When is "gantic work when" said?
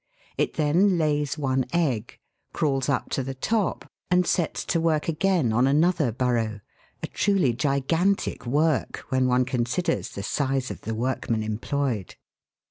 7.81-9.27